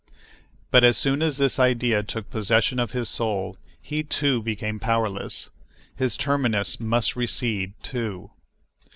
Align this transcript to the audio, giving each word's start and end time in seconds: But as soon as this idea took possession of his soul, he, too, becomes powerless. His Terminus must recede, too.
But 0.71 0.83
as 0.83 0.97
soon 0.97 1.21
as 1.21 1.37
this 1.37 1.59
idea 1.59 2.01
took 2.01 2.27
possession 2.31 2.79
of 2.79 2.89
his 2.89 3.07
soul, 3.07 3.57
he, 3.79 4.01
too, 4.01 4.41
becomes 4.41 4.81
powerless. 4.81 5.51
His 5.95 6.17
Terminus 6.17 6.79
must 6.79 7.15
recede, 7.15 7.73
too. 7.83 8.31